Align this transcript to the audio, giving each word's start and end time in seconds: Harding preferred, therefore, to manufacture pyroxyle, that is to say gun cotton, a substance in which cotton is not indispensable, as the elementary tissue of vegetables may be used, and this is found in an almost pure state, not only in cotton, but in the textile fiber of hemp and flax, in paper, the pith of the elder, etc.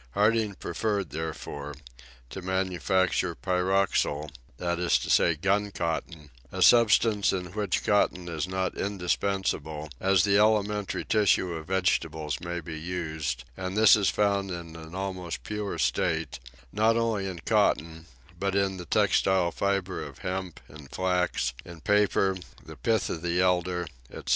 Harding 0.15 0.55
preferred, 0.55 1.11
therefore, 1.11 1.75
to 2.31 2.41
manufacture 2.41 3.35
pyroxyle, 3.35 4.31
that 4.57 4.79
is 4.79 4.97
to 4.97 5.11
say 5.11 5.35
gun 5.35 5.69
cotton, 5.69 6.31
a 6.51 6.63
substance 6.63 7.31
in 7.31 7.51
which 7.53 7.83
cotton 7.83 8.27
is 8.27 8.47
not 8.47 8.75
indispensable, 8.75 9.89
as 9.99 10.23
the 10.23 10.39
elementary 10.39 11.05
tissue 11.05 11.53
of 11.53 11.67
vegetables 11.67 12.39
may 12.41 12.59
be 12.61 12.79
used, 12.79 13.43
and 13.55 13.77
this 13.77 13.95
is 13.95 14.09
found 14.09 14.49
in 14.49 14.75
an 14.75 14.95
almost 14.95 15.43
pure 15.43 15.77
state, 15.77 16.39
not 16.73 16.97
only 16.97 17.27
in 17.27 17.37
cotton, 17.37 18.07
but 18.39 18.55
in 18.55 18.77
the 18.77 18.85
textile 18.85 19.51
fiber 19.51 20.03
of 20.03 20.17
hemp 20.25 20.59
and 20.67 20.89
flax, 20.89 21.53
in 21.63 21.79
paper, 21.79 22.35
the 22.65 22.75
pith 22.75 23.07
of 23.11 23.21
the 23.21 23.39
elder, 23.39 23.85
etc. 24.09 24.25